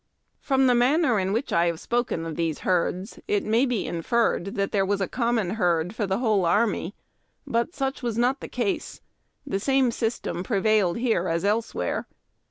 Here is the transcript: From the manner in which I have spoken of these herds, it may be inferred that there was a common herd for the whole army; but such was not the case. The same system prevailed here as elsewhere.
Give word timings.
From 0.39 0.65
the 0.65 0.73
manner 0.73 1.19
in 1.19 1.31
which 1.31 1.53
I 1.53 1.67
have 1.67 1.79
spoken 1.79 2.25
of 2.25 2.35
these 2.35 2.61
herds, 2.61 3.19
it 3.27 3.43
may 3.43 3.67
be 3.67 3.85
inferred 3.85 4.55
that 4.55 4.71
there 4.71 4.83
was 4.83 4.99
a 4.99 5.07
common 5.07 5.51
herd 5.51 5.93
for 5.93 6.07
the 6.07 6.17
whole 6.17 6.43
army; 6.43 6.95
but 7.45 7.75
such 7.75 8.01
was 8.01 8.17
not 8.17 8.39
the 8.39 8.47
case. 8.47 8.99
The 9.45 9.59
same 9.59 9.91
system 9.91 10.41
prevailed 10.41 10.97
here 10.97 11.27
as 11.27 11.45
elsewhere. 11.45 12.07